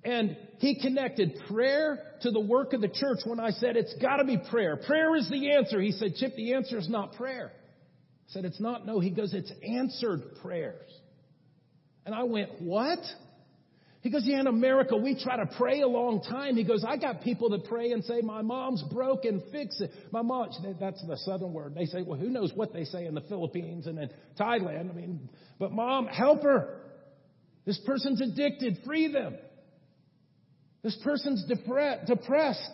[0.04, 4.16] And he connected prayer to the work of the church when I said it's got
[4.16, 4.76] to be prayer.
[4.76, 5.80] Prayer is the answer.
[5.80, 7.52] He said, Chip, the answer is not prayer.
[7.54, 8.86] I said, it's not.
[8.86, 10.90] No, he goes, it's answered prayers.
[12.04, 12.98] And I went, what?
[14.02, 16.56] He goes, yeah, in America, we try to pray a long time.
[16.56, 19.92] He goes, I got people that pray and say, my mom's broken, fix it.
[20.10, 21.76] My mom, that's the southern word.
[21.76, 24.90] They say, well, who knows what they say in the Philippines and in Thailand.
[24.90, 25.28] I mean,
[25.60, 26.80] but mom, help her.
[27.64, 28.78] This person's addicted.
[28.84, 29.36] Free them.
[30.82, 32.70] This person's depressed.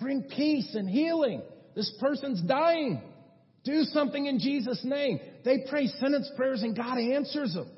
[0.00, 1.42] Bring peace and healing.
[1.76, 3.00] This person's dying.
[3.62, 5.20] Do something in Jesus' name.
[5.44, 7.70] They pray sentence prayers and God answers them.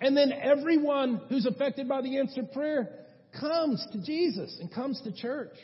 [0.00, 2.88] And then everyone who's affected by the answered prayer
[3.40, 5.54] comes to Jesus and comes to church.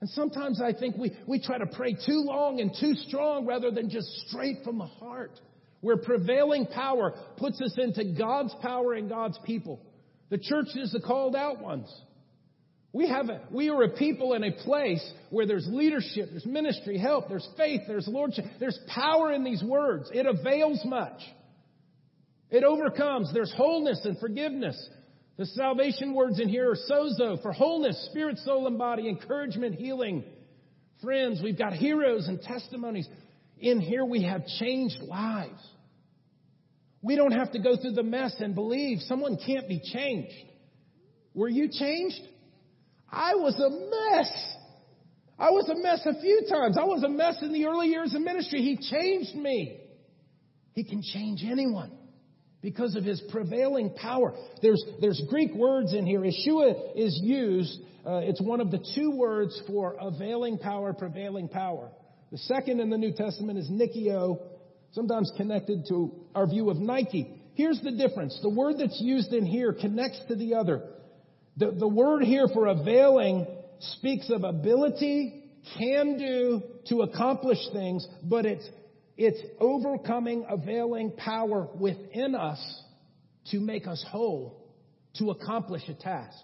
[0.00, 3.70] And sometimes I think we, we try to pray too long and too strong rather
[3.70, 5.38] than just straight from the heart,
[5.80, 9.80] where prevailing power puts us into God's power and God's people.
[10.28, 11.92] The church is the called out ones.
[12.92, 16.98] We have a, we are a people in a place where there's leadership, there's ministry,
[16.98, 20.10] help, there's faith, there's lordship, there's power in these words.
[20.12, 21.20] It avails much.
[22.50, 23.32] It overcomes.
[23.32, 24.76] There's wholeness and forgiveness.
[25.36, 30.24] The salvation words in here are sozo for wholeness, spirit, soul, and body, encouragement, healing.
[31.02, 33.08] Friends, we've got heroes and testimonies.
[33.58, 35.60] In here we have changed lives.
[37.02, 40.32] We don't have to go through the mess and believe someone can't be changed.
[41.34, 42.20] Were you changed?
[43.10, 44.56] I was a mess.
[45.38, 46.78] I was a mess a few times.
[46.78, 48.62] I was a mess in the early years of ministry.
[48.62, 49.80] He changed me.
[50.72, 51.92] He can change anyone
[52.62, 54.34] because of his prevailing power.
[54.62, 56.20] There's, there's Greek words in here.
[56.20, 57.78] ischuo is used.
[58.04, 61.90] Uh, it's one of the two words for availing power, prevailing power.
[62.32, 64.40] The second in the New Testament is Nikio,
[64.92, 67.40] sometimes connected to our view of Nike.
[67.54, 68.38] Here's the difference.
[68.42, 70.82] The word that's used in here connects to the other.
[71.56, 73.46] The, the word here for availing
[73.78, 75.44] speaks of ability,
[75.78, 78.68] can do, to accomplish things, but it's,
[79.16, 82.60] it's overcoming, availing power within us
[83.50, 84.62] to make us whole,
[85.18, 86.36] to accomplish a task.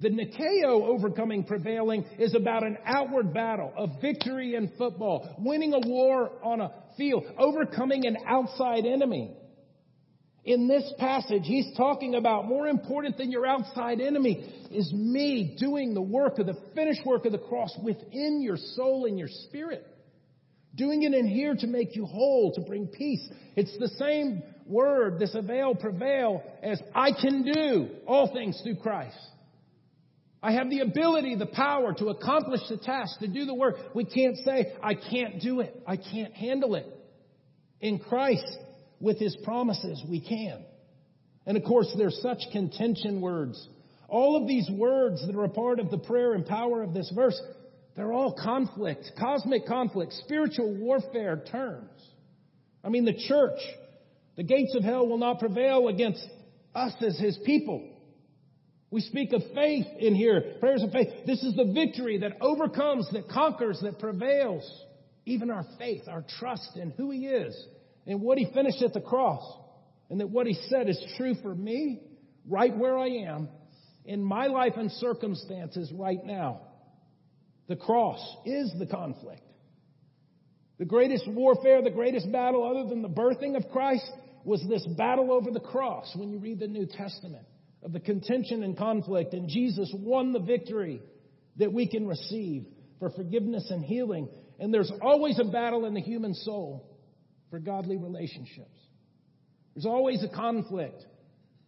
[0.00, 5.88] The Nikeo overcoming prevailing is about an outward battle, a victory in football, winning a
[5.88, 9.36] war on a field, overcoming an outside enemy.
[10.44, 15.94] In this passage, he's talking about more important than your outside enemy is me doing
[15.94, 19.86] the work of the finished work of the cross within your soul and your spirit.
[20.74, 23.28] Doing it in here to make you whole, to bring peace.
[23.56, 29.18] It's the same word, this avail, prevail, as I can do all things through Christ.
[30.42, 33.76] I have the ability, the power to accomplish the task, to do the work.
[33.94, 35.80] We can't say, I can't do it.
[35.86, 36.86] I can't handle it.
[37.80, 38.46] In Christ,
[38.98, 40.64] with His promises, we can.
[41.46, 43.68] And of course, there's such contention words.
[44.08, 47.10] All of these words that are a part of the prayer and power of this
[47.14, 47.40] verse,
[47.96, 51.90] they're all conflict, cosmic conflict, spiritual warfare terms.
[52.82, 53.58] I mean, the church,
[54.36, 56.26] the gates of hell will not prevail against
[56.74, 57.88] us as His people.
[58.90, 61.08] We speak of faith in here, prayers of faith.
[61.26, 64.68] This is the victory that overcomes, that conquers, that prevails.
[65.24, 67.54] Even our faith, our trust in who He is
[68.06, 69.42] and what He finished at the cross.
[70.10, 72.02] And that what He said is true for me,
[72.48, 73.48] right where I am,
[74.04, 76.60] in my life and circumstances right now.
[77.68, 79.42] The cross is the conflict.
[80.78, 84.10] The greatest warfare, the greatest battle other than the birthing of Christ
[84.44, 87.46] was this battle over the cross when you read the New Testament
[87.82, 91.00] of the contention and conflict, and Jesus won the victory
[91.56, 92.66] that we can receive
[92.98, 94.28] for forgiveness and healing.
[94.58, 96.88] And there's always a battle in the human soul
[97.50, 98.78] for godly relationships.
[99.74, 101.04] There's always a conflict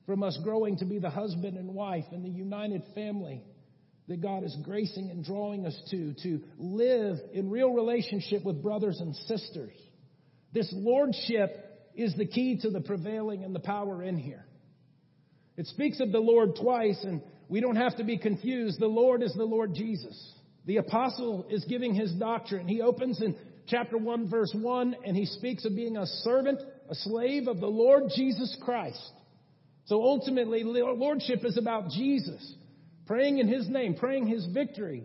[0.06, 3.42] from us growing to be the husband and wife and the united family
[4.08, 9.00] that God is gracing and drawing us to, to live in real relationship with brothers
[9.00, 9.72] and sisters.
[10.52, 14.44] This lordship is the key to the prevailing and the power in here.
[15.56, 18.78] It speaks of the Lord twice, and we don't have to be confused.
[18.80, 20.34] The Lord is the Lord Jesus.
[20.66, 22.66] The apostle is giving his doctrine.
[22.66, 23.36] He opens in
[23.66, 27.66] chapter 1, verse 1, and he speaks of being a servant, a slave of the
[27.66, 29.12] Lord Jesus Christ.
[29.86, 32.54] So ultimately, lordship is about Jesus,
[33.06, 35.04] praying in his name, praying his victory,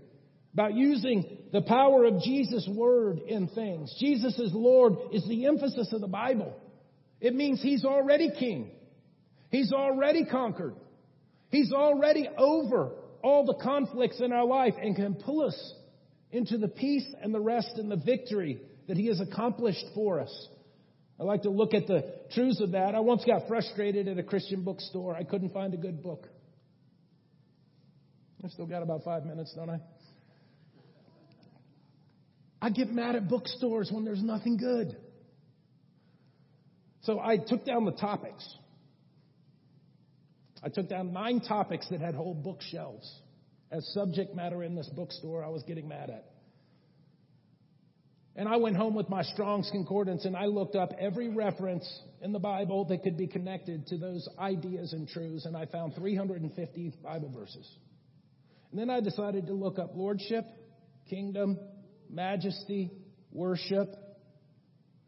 [0.53, 3.95] about using the power of Jesus' word in things.
[3.99, 6.55] Jesus is Lord is the emphasis of the Bible.
[7.21, 8.71] It means he's already king.
[9.51, 10.75] He's already conquered.
[11.49, 12.91] He's already over
[13.23, 15.73] all the conflicts in our life and can pull us
[16.31, 20.47] into the peace and the rest and the victory that He has accomplished for us.
[21.19, 22.95] I like to look at the truths of that.
[22.95, 25.15] I once got frustrated at a Christian bookstore.
[25.15, 26.27] I couldn't find a good book.
[28.43, 29.80] I've still got about five minutes, don't I?
[32.62, 34.95] I get mad at bookstores when there's nothing good.
[37.02, 38.47] So I took down the topics.
[40.62, 43.10] I took down nine topics that had whole bookshelves
[43.71, 46.25] as subject matter in this bookstore I was getting mad at.
[48.36, 51.86] And I went home with my Strong's Concordance and I looked up every reference
[52.21, 55.95] in the Bible that could be connected to those ideas and truths, and I found
[55.95, 57.69] 350 Bible verses.
[58.71, 60.45] And then I decided to look up lordship,
[61.10, 61.58] kingdom,
[62.10, 62.91] majesty,
[63.32, 63.91] worship.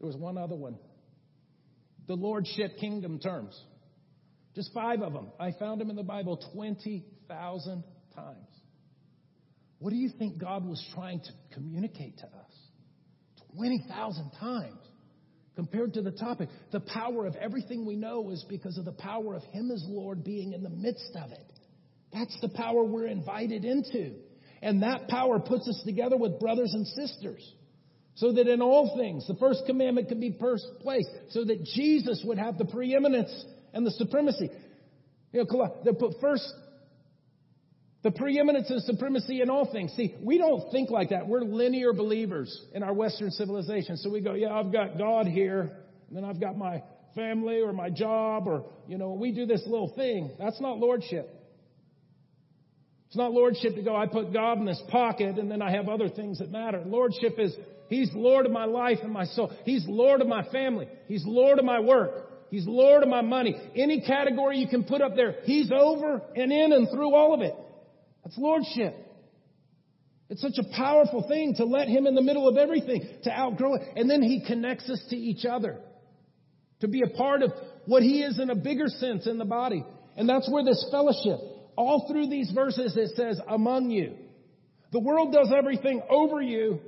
[0.00, 0.76] There was one other one.
[2.08, 3.58] The lordship kingdom terms.
[4.54, 5.28] Just five of them.
[5.38, 7.84] I found them in the Bible 20,000
[8.14, 8.48] times.
[9.78, 12.52] What do you think God was trying to communicate to us?
[13.56, 14.78] 20,000 times
[15.56, 16.48] compared to the topic.
[16.70, 20.24] The power of everything we know is because of the power of Him as Lord
[20.24, 21.51] being in the midst of it.
[22.12, 24.12] That's the power we're invited into.
[24.60, 27.42] And that power puts us together with brothers and sisters.
[28.14, 31.06] So that in all things, the first commandment can be first place.
[31.30, 33.32] So that Jesus would have the preeminence
[33.72, 34.50] and the supremacy.
[35.32, 36.44] You know, they put first
[38.02, 39.92] the preeminence and supremacy in all things.
[39.96, 41.26] See, we don't think like that.
[41.26, 43.96] We're linear believers in our Western civilization.
[43.96, 45.72] So we go, yeah, I've got God here,
[46.08, 46.82] and then I've got my
[47.14, 50.32] family or my job, or, you know, we do this little thing.
[50.38, 51.30] That's not lordship.
[53.12, 55.90] It's not lordship to go, I put God in this pocket and then I have
[55.90, 56.82] other things that matter.
[56.86, 57.54] Lordship is,
[57.90, 59.52] He's Lord of my life and my soul.
[59.66, 60.88] He's Lord of my family.
[61.08, 62.48] He's Lord of my work.
[62.48, 63.54] He's Lord of my money.
[63.76, 67.42] Any category you can put up there, He's over and in and through all of
[67.42, 67.54] it.
[68.24, 68.94] That's lordship.
[70.30, 73.74] It's such a powerful thing to let Him in the middle of everything, to outgrow
[73.74, 73.82] it.
[73.94, 75.80] And then He connects us to each other.
[76.80, 77.52] To be a part of
[77.84, 79.84] what He is in a bigger sense in the body.
[80.16, 81.38] And that's where this fellowship,
[81.76, 84.14] all through these verses it says, among you.
[84.92, 86.80] The world does everything over you,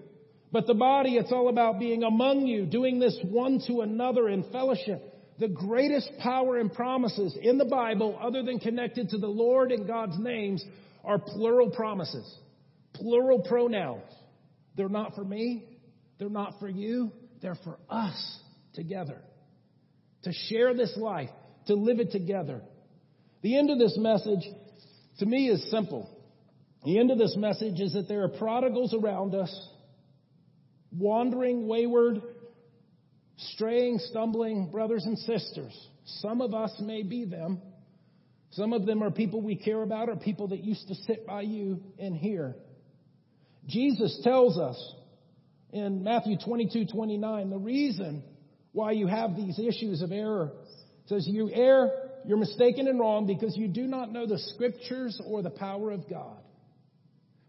[0.53, 4.45] but the body, it's all about being among you, doing this one to another in
[4.53, 5.03] fellowship.
[5.39, 9.87] The greatest power and promises in the Bible, other than connected to the Lord and
[9.87, 10.65] God's names,
[11.03, 12.33] are plural promises,
[12.93, 14.05] plural pronouns.
[14.77, 15.65] They're not for me.
[16.19, 17.11] They're not for you.
[17.43, 18.39] They're for us
[18.75, 19.21] together.
[20.23, 21.31] To share this life,
[21.67, 22.63] to live it together.
[23.43, 24.47] The end of this message
[25.19, 26.11] to me is simple.
[26.85, 29.69] The end of this message is that there are prodigals around us,
[30.93, 32.21] wandering, wayward,
[33.37, 35.89] straying, stumbling brothers and sisters.
[36.05, 37.61] Some of us may be them.
[38.51, 41.43] Some of them are people we care about or people that used to sit by
[41.43, 42.55] you and hear.
[43.67, 44.95] Jesus tells us
[45.73, 48.23] in Matthew 22, 29, the reason
[48.73, 50.53] why you have these issues of error
[51.07, 55.43] says you err you're mistaken and wrong because you do not know the scriptures or
[55.43, 56.39] the power of God.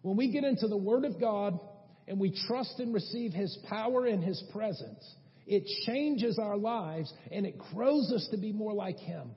[0.02, 1.60] When we get into the Word of God
[2.08, 5.04] and we trust and receive His power and His presence,
[5.48, 9.32] it changes our lives and it grows us to be more like Him.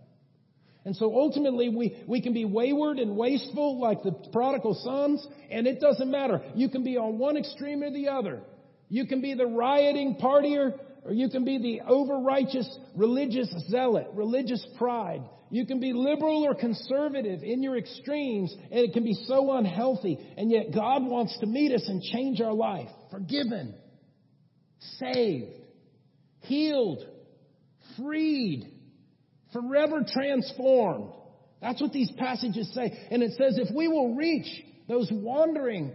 [0.85, 5.67] And so ultimately we, we can be wayward and wasteful like the prodigal sons, and
[5.67, 6.41] it doesn't matter.
[6.55, 8.41] You can be on one extreme or the other.
[8.89, 10.79] You can be the rioting partier
[11.09, 15.23] or you can be the over righteous religious zealot, religious pride.
[15.49, 20.19] You can be liberal or conservative in your extremes, and it can be so unhealthy.
[20.37, 22.91] And yet God wants to meet us and change our life.
[23.11, 23.75] Forgiven,
[24.99, 25.55] saved,
[26.41, 27.03] healed,
[27.97, 28.71] freed,
[29.55, 31.15] forever transformed.
[31.63, 32.93] That's what these passages say.
[33.11, 35.95] And it says if we will reach those wandering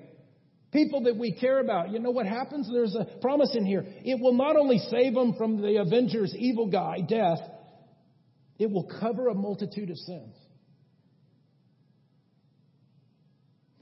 [0.73, 1.91] People that we care about.
[1.91, 2.67] You know what happens?
[2.71, 3.85] There's a promise in here.
[4.03, 7.39] It will not only save them from the Avenger's evil guy, death,
[8.57, 10.35] it will cover a multitude of sins.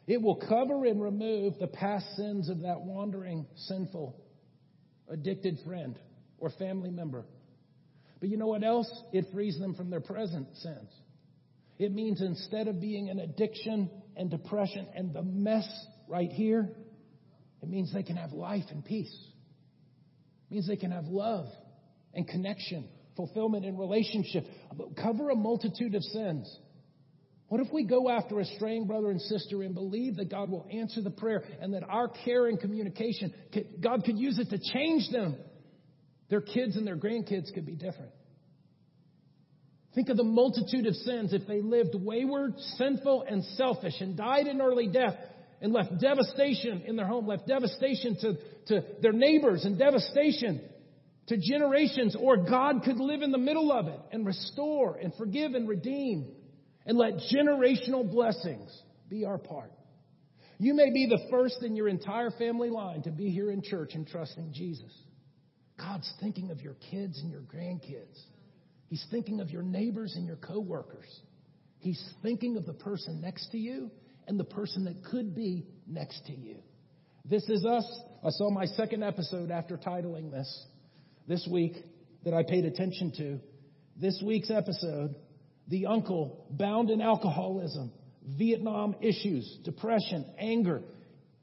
[0.05, 4.21] It will cover and remove the past sins of that wandering, sinful,
[5.09, 5.97] addicted friend
[6.39, 7.23] or family member.
[8.19, 8.91] But you know what else?
[9.13, 10.89] It frees them from their present sins.
[11.79, 15.67] It means instead of being an addiction and depression and the mess
[16.09, 16.69] right here,
[17.61, 19.13] it means they can have life and peace.
[20.49, 21.47] It means they can have love
[22.13, 24.45] and connection, fulfillment and relationship.
[25.01, 26.57] Cover a multitude of sins.
[27.47, 30.65] What if we go after a straying brother and sister and believe that God will
[30.71, 33.33] answer the prayer and that our care and communication,
[33.81, 35.35] God could use it to change them?
[36.29, 38.11] Their kids and their grandkids could be different.
[39.93, 44.47] Think of the multitude of sins if they lived wayward, sinful, and selfish and died
[44.47, 45.15] in early death
[45.61, 48.33] and left devastation in their home, left devastation to,
[48.67, 50.61] to their neighbors and devastation
[51.27, 55.53] to generations, or God could live in the middle of it and restore and forgive
[55.53, 56.31] and redeem
[56.85, 58.69] and let generational blessings
[59.07, 59.71] be our part.
[60.57, 63.91] You may be the first in your entire family line to be here in church
[63.93, 64.91] and trusting Jesus.
[65.77, 68.19] God's thinking of your kids and your grandkids.
[68.87, 71.07] He's thinking of your neighbors and your coworkers.
[71.79, 73.89] He's thinking of the person next to you
[74.31, 76.55] and the person that could be next to you.
[77.25, 77.85] This is us.
[78.25, 80.67] I saw my second episode after titling this
[81.27, 81.75] this week
[82.23, 83.39] that I paid attention to.
[83.97, 85.15] This week's episode,
[85.67, 87.91] the uncle bound in alcoholism,
[88.25, 90.81] Vietnam issues, depression, anger,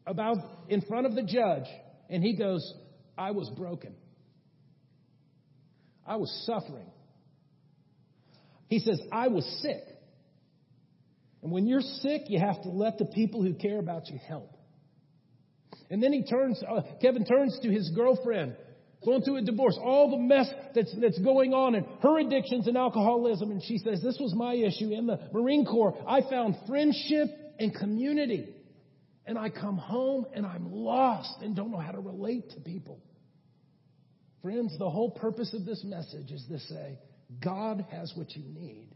[0.06, 0.38] about
[0.70, 1.68] in front of the judge,
[2.08, 2.72] and he goes,
[3.18, 3.94] I was broken.
[6.06, 6.90] I was suffering.
[8.68, 9.97] He says, I was sick.
[11.42, 14.56] And when you're sick, you have to let the people who care about you help.
[15.90, 18.56] And then he turns, uh, Kevin turns to his girlfriend,
[19.04, 22.76] going through a divorce, all the mess that's, that's going on and her addictions and
[22.76, 23.50] alcoholism.
[23.50, 25.96] And she says, this was my issue in the Marine Corps.
[26.06, 27.28] I found friendship
[27.58, 28.54] and community.
[29.24, 33.00] And I come home and I'm lost and don't know how to relate to people.
[34.42, 36.98] Friends, the whole purpose of this message is to say,
[37.44, 38.88] God has what you need.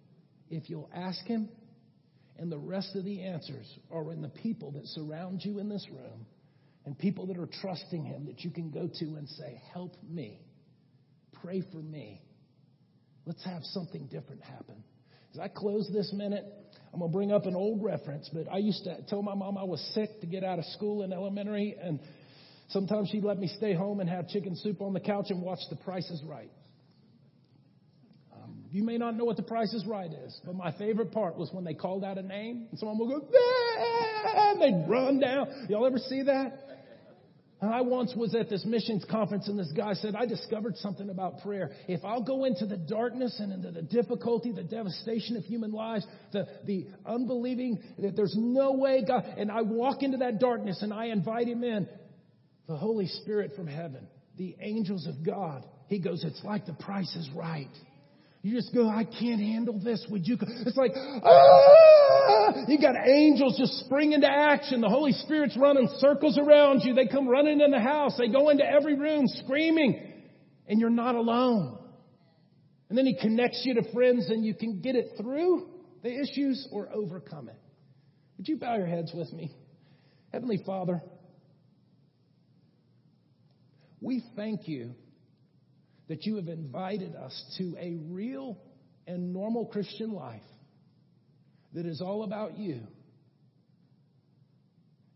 [0.49, 1.49] If you'll ask Him
[2.43, 5.86] and the rest of the answers are in the people that surround you in this
[5.88, 6.26] room
[6.84, 10.40] and people that are trusting Him that you can go to and say, Help me.
[11.40, 12.20] Pray for me.
[13.26, 14.82] Let's have something different happen.
[15.32, 16.45] As I close this minute,
[16.93, 19.57] I'm going to bring up an old reference, but I used to tell my mom
[19.57, 22.01] I was sick to get out of school in elementary, and
[22.70, 25.61] sometimes she'd let me stay home and have chicken soup on the couch and watch
[25.70, 26.51] The Price is Right.
[28.73, 31.53] You may not know what The Price is Right is, but my favorite part was
[31.53, 35.66] when they called out a name, and someone would go, and they'd run down.
[35.68, 36.59] Y'all ever see that?
[37.61, 41.11] And I once was at this missions conference and this guy said, I discovered something
[41.11, 41.70] about prayer.
[41.87, 46.05] If I'll go into the darkness and into the difficulty, the devastation of human lives,
[46.33, 50.93] the, the unbelieving that there's no way God, and I walk into that darkness and
[50.93, 51.89] I invite him in,
[52.66, 54.09] the Holy Spirit from heaven,
[54.39, 57.70] the angels of God, he goes, it's like the price is right.
[58.43, 60.05] You just go, I can't handle this.
[60.11, 60.36] Would you?
[60.66, 62.64] It's like, ah!
[62.66, 64.80] You got angels just spring into action.
[64.80, 66.93] The Holy Spirit's running circles around you.
[66.93, 68.16] They come running in the house.
[68.18, 70.12] They go into every room screaming.
[70.66, 71.78] And you're not alone.
[72.88, 75.68] And then He connects you to friends and you can get it through
[76.03, 77.59] the issues or overcome it.
[78.38, 79.55] Would you bow your heads with me?
[80.32, 81.01] Heavenly Father,
[84.01, 84.95] we thank you
[86.13, 88.59] that you have invited us to a real
[89.07, 90.43] and normal Christian life
[91.73, 92.81] that is all about you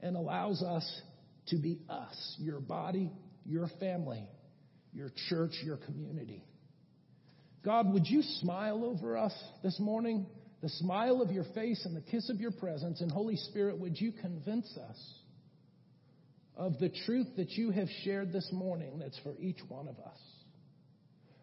[0.00, 1.02] and allows us
[1.48, 3.12] to be us, your body,
[3.44, 4.26] your family,
[4.94, 6.42] your church, your community.
[7.62, 10.24] God, would you smile over us this morning?
[10.62, 13.02] The smile of your face and the kiss of your presence.
[13.02, 15.14] And Holy Spirit, would you convince us
[16.56, 20.18] of the truth that you have shared this morning that's for each one of us?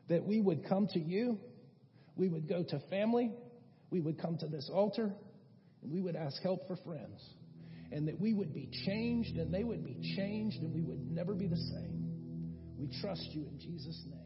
[0.09, 1.39] That we would come to you,
[2.15, 3.31] we would go to family,
[3.89, 5.13] we would come to this altar,
[5.81, 7.21] and we would ask help for friends.
[7.91, 11.35] And that we would be changed and they would be changed and we would never
[11.35, 12.03] be the same.
[12.75, 14.22] We trust you in Jesus' name.